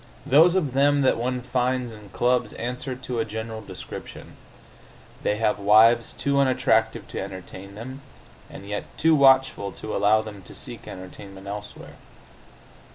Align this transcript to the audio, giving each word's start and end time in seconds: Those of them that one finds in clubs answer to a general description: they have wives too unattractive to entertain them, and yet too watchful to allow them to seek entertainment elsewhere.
Those 0.25 0.55
of 0.55 0.73
them 0.73 1.01
that 1.03 1.15
one 1.17 1.41
finds 1.41 1.91
in 1.91 2.09
clubs 2.09 2.53
answer 2.53 2.95
to 2.95 3.19
a 3.19 3.23
general 3.23 3.61
description: 3.61 4.35
they 5.21 5.35
have 5.37 5.59
wives 5.59 6.13
too 6.13 6.39
unattractive 6.39 7.07
to 7.09 7.19
entertain 7.21 7.75
them, 7.75 8.01
and 8.49 8.67
yet 8.67 8.85
too 8.97 9.13
watchful 9.13 9.71
to 9.73 9.95
allow 9.95 10.23
them 10.23 10.41
to 10.41 10.55
seek 10.55 10.87
entertainment 10.87 11.45
elsewhere. 11.45 11.97